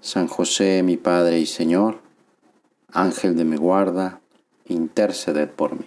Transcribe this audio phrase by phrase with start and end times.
[0.00, 1.98] San José, mi Padre y Señor,
[2.92, 4.20] Ángel de mi guarda,
[4.66, 5.86] interceded por mí.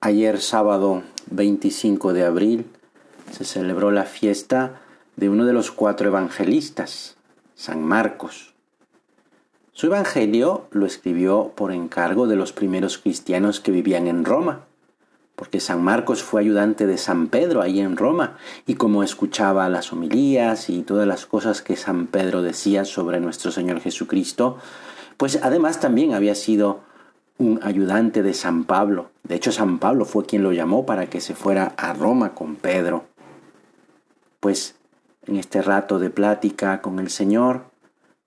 [0.00, 2.66] Ayer sábado 25 de abril
[3.30, 4.80] se celebró la fiesta
[5.16, 7.16] de uno de los cuatro evangelistas,
[7.54, 8.54] San Marcos.
[9.72, 14.66] Su evangelio lo escribió por encargo de los primeros cristianos que vivían en Roma
[15.42, 19.92] porque San Marcos fue ayudante de San Pedro ahí en Roma, y como escuchaba las
[19.92, 24.58] homilías y todas las cosas que San Pedro decía sobre nuestro Señor Jesucristo,
[25.16, 26.82] pues además también había sido
[27.38, 29.10] un ayudante de San Pablo.
[29.24, 32.54] De hecho, San Pablo fue quien lo llamó para que se fuera a Roma con
[32.54, 33.06] Pedro.
[34.38, 34.76] Pues
[35.26, 37.64] en este rato de plática con el Señor,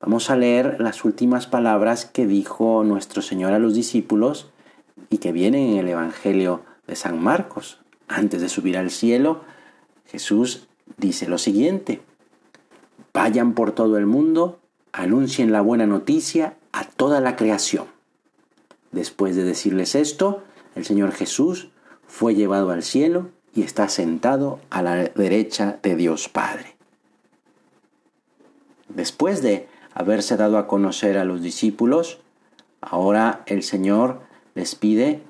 [0.01, 4.49] vamos a leer las últimas palabras que dijo nuestro Señor a los discípulos
[5.09, 7.79] y que vienen en el Evangelio de San Marcos.
[8.07, 9.41] Antes de subir al cielo,
[10.07, 12.01] Jesús dice lo siguiente,
[13.13, 14.59] vayan por todo el mundo,
[14.91, 17.85] anuncien la buena noticia a toda la creación.
[18.91, 20.43] Después de decirles esto,
[20.75, 21.69] el Señor Jesús
[22.07, 26.75] fue llevado al cielo y está sentado a la derecha de Dios Padre.
[28.89, 32.19] Después de haberse dado a conocer a los discípulos,
[32.81, 34.21] ahora el Señor
[34.53, 35.23] les pide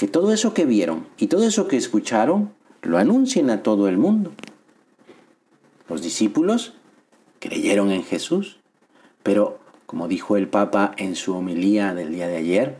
[0.00, 3.98] que todo eso que vieron y todo eso que escucharon lo anuncien a todo el
[3.98, 4.32] mundo.
[5.90, 6.72] Los discípulos
[7.38, 8.60] creyeron en Jesús,
[9.22, 12.78] pero como dijo el Papa en su homilía del día de ayer,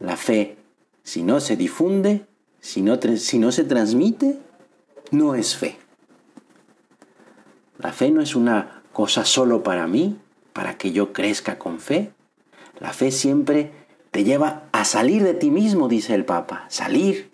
[0.00, 0.56] la fe,
[1.02, 2.24] si no se difunde,
[2.60, 4.38] si no, si no se transmite,
[5.10, 5.76] no es fe.
[7.76, 10.16] La fe no es una cosa solo para mí,
[10.54, 12.10] para que yo crezca con fe.
[12.80, 13.70] La fe siempre
[14.18, 17.30] te lleva a salir de ti mismo, dice el Papa, salir.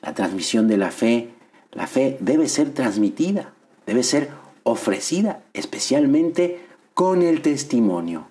[0.00, 1.28] La transmisión de la fe,
[1.72, 3.52] la fe debe ser transmitida,
[3.84, 4.30] debe ser
[4.62, 8.30] ofrecida, especialmente con el testimonio.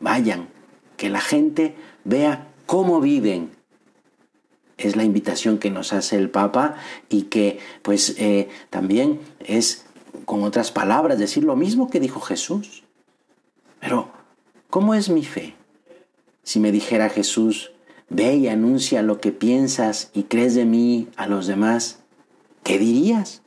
[0.00, 0.48] Vayan,
[0.96, 1.74] que la gente
[2.04, 3.50] vea cómo viven.
[4.78, 6.76] Es la invitación que nos hace el Papa
[7.10, 9.84] y que pues eh, también es,
[10.24, 12.82] con otras palabras, decir lo mismo que dijo Jesús.
[13.78, 14.08] Pero,
[14.70, 15.54] ¿cómo es mi fe?
[16.46, 17.72] Si me dijera Jesús,
[18.08, 21.98] ve y anuncia lo que piensas y crees de mí a los demás,
[22.62, 23.42] ¿qué dirías?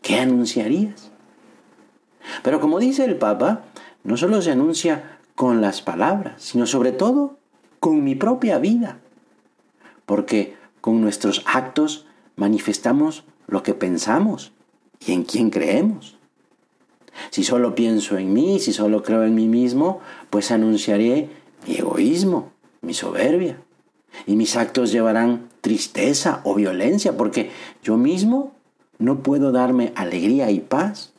[0.00, 1.10] ¿Qué anunciarías?
[2.42, 3.64] Pero como dice el Papa,
[4.04, 7.36] no solo se anuncia con las palabras, sino sobre todo
[7.78, 9.00] con mi propia vida.
[10.06, 14.52] Porque con nuestros actos manifestamos lo que pensamos
[14.98, 16.16] y en quién creemos.
[17.28, 21.28] Si solo pienso en mí, si solo creo en mí mismo, pues anunciaré
[21.66, 22.50] mi egoísmo,
[22.80, 23.60] mi soberbia.
[24.26, 27.50] Y mis actos llevarán tristeza o violencia porque
[27.82, 28.52] yo mismo
[28.98, 31.12] no puedo darme alegría y paz.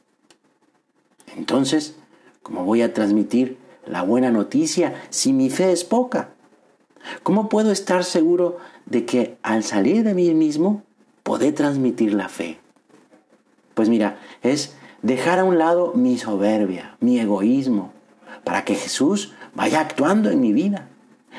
[1.36, 1.96] Entonces,
[2.44, 6.30] ¿cómo voy a transmitir la buena noticia si mi fe es poca?
[7.24, 10.84] ¿Cómo puedo estar seguro de que al salir de mí mismo
[11.24, 12.60] podré transmitir la fe?
[13.74, 17.92] Pues mira, es dejar a un lado mi soberbia, mi egoísmo,
[18.44, 20.88] para que Jesús vaya actuando en mi vida.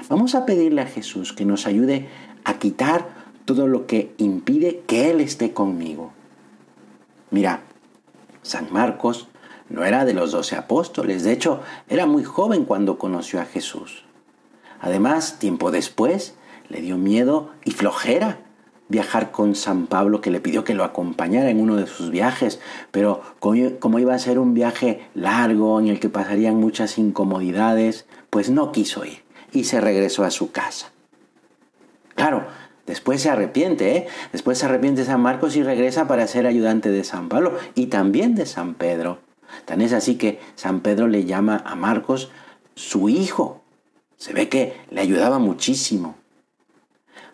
[0.08, 2.08] Vamos a pedirle a Jesús que nos ayude
[2.44, 3.08] a quitar
[3.44, 6.12] todo lo que impide que Él esté conmigo.
[7.30, 7.60] Mira,
[8.42, 9.28] San Marcos
[9.68, 14.04] no era de los doce apóstoles, de hecho era muy joven cuando conoció a Jesús.
[14.80, 16.34] Además, tiempo después,
[16.68, 18.38] le dio miedo y flojera
[18.92, 22.60] viajar con San Pablo, que le pidió que lo acompañara en uno de sus viajes,
[22.92, 28.50] pero como iba a ser un viaje largo en el que pasarían muchas incomodidades, pues
[28.50, 30.92] no quiso ir y se regresó a su casa.
[32.14, 32.46] Claro,
[32.86, 34.06] después se arrepiente, ¿eh?
[34.32, 38.34] Después se arrepiente San Marcos y regresa para ser ayudante de San Pablo y también
[38.34, 39.18] de San Pedro.
[39.64, 42.30] Tan es así que San Pedro le llama a Marcos
[42.74, 43.62] su hijo.
[44.16, 46.14] Se ve que le ayudaba muchísimo.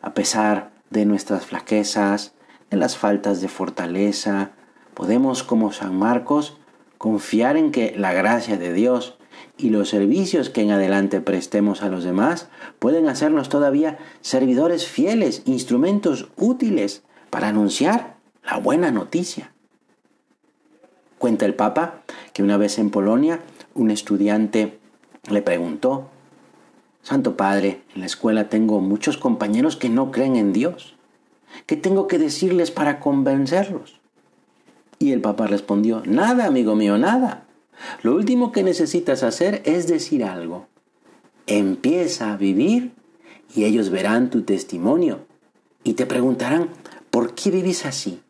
[0.01, 2.35] A pesar de nuestras flaquezas,
[2.71, 4.53] de las faltas de fortaleza,
[4.95, 6.59] podemos como San Marcos
[6.99, 9.19] confiar en que la gracia de Dios
[9.57, 12.49] y los servicios que en adelante prestemos a los demás
[12.79, 19.53] pueden hacernos todavía servidores fieles, instrumentos útiles para anunciar la buena noticia.
[21.19, 22.03] Cuenta el Papa
[22.33, 23.41] que una vez en Polonia
[23.75, 24.79] un estudiante
[25.29, 26.09] le preguntó,
[27.09, 30.95] Santo Padre, en la escuela tengo muchos compañeros que no creen en Dios.
[31.65, 33.99] ¿Qué tengo que decirles para convencerlos?
[34.99, 37.47] Y el Papa respondió, nada, amigo mío, nada.
[38.03, 40.67] Lo último que necesitas hacer es decir algo.
[41.47, 42.93] Empieza a vivir
[43.55, 45.21] y ellos verán tu testimonio
[45.85, 46.69] y te preguntarán,
[47.11, 48.21] ¿por qué vivís así?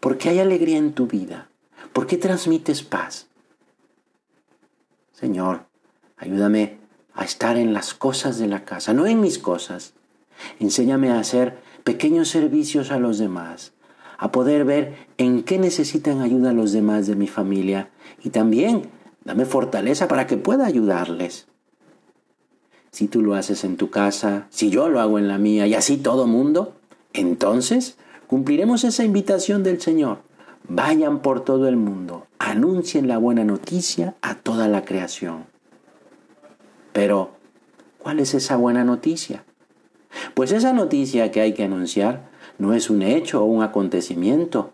[0.00, 1.50] ¿Por qué hay alegría en tu vida?
[1.92, 3.28] ¿Por qué transmites paz?
[5.12, 5.66] Señor,
[6.16, 6.82] ayúdame
[7.14, 9.94] a estar en las cosas de la casa, no en mis cosas.
[10.58, 13.72] Enséñame a hacer pequeños servicios a los demás,
[14.18, 17.90] a poder ver en qué necesitan ayuda los demás de mi familia
[18.22, 18.90] y también
[19.24, 21.46] dame fortaleza para que pueda ayudarles.
[22.90, 25.74] Si tú lo haces en tu casa, si yo lo hago en la mía y
[25.74, 26.74] así todo mundo,
[27.12, 27.96] entonces
[28.26, 30.18] cumpliremos esa invitación del Señor.
[30.68, 35.53] Vayan por todo el mundo, anuncien la buena noticia a toda la creación.
[36.94, 37.32] Pero,
[37.98, 39.42] ¿cuál es esa buena noticia?
[40.34, 44.72] Pues esa noticia que hay que anunciar no es un hecho o un acontecimiento,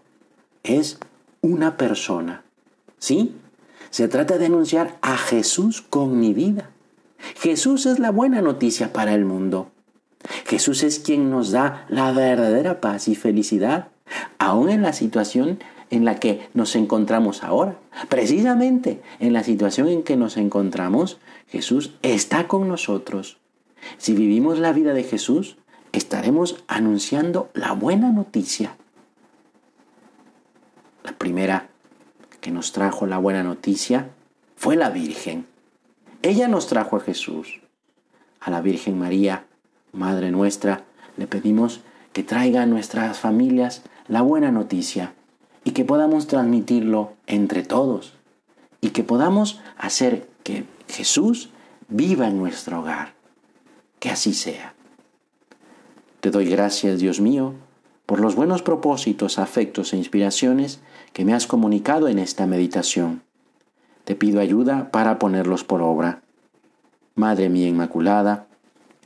[0.62, 0.98] es
[1.40, 2.44] una persona.
[2.98, 3.34] ¿Sí?
[3.88, 6.68] Se trata de anunciar a Jesús con mi vida.
[7.36, 9.70] Jesús es la buena noticia para el mundo.
[10.44, 13.88] Jesús es quien nos da la verdadera paz y felicidad,
[14.38, 15.58] aún en la situación
[15.90, 17.76] en la que nos encontramos ahora.
[18.08, 23.38] Precisamente en la situación en que nos encontramos, Jesús está con nosotros.
[23.98, 25.56] Si vivimos la vida de Jesús,
[25.92, 28.76] estaremos anunciando la buena noticia.
[31.02, 31.68] La primera
[32.40, 34.10] que nos trajo la buena noticia
[34.56, 35.46] fue la Virgen.
[36.22, 37.60] Ella nos trajo a Jesús.
[38.40, 39.44] A la Virgen María,
[39.92, 40.84] Madre nuestra,
[41.16, 41.80] le pedimos
[42.12, 45.14] que traiga a nuestras familias la buena noticia
[45.64, 48.14] y que podamos transmitirlo entre todos
[48.80, 51.50] y que podamos hacer que Jesús
[51.88, 53.14] viva en nuestro hogar.
[53.98, 54.74] Que así sea.
[56.20, 57.54] Te doy gracias, Dios mío,
[58.06, 60.80] por los buenos propósitos, afectos e inspiraciones
[61.12, 63.22] que me has comunicado en esta meditación.
[64.04, 66.22] Te pido ayuda para ponerlos por obra.
[67.14, 68.46] Madre mía Inmaculada,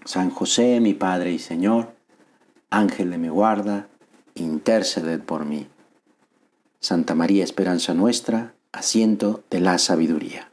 [0.04, 1.92] San José, mi Padre y Señor,
[2.70, 3.88] Ángel de mi guarda,
[4.34, 5.66] interceded por mí.
[6.84, 10.50] Santa María Esperanza nuestra, asiento de la sabiduría.